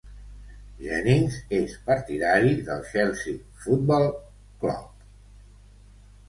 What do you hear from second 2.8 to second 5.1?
Chelsea Football Club.